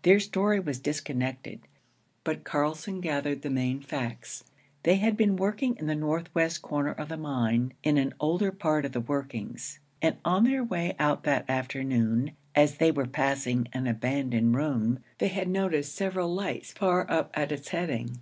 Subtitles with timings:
[0.00, 1.60] Their story was disconnected,
[2.24, 4.42] but Carlson gathered the main facts.
[4.82, 8.86] They had been working in the northwest corner of the mine, in an older part
[8.86, 13.86] of the workings, and on their way out that afternoon, as they were passing an
[13.86, 18.20] abandoned room, they had noticed several lights far up at its heading.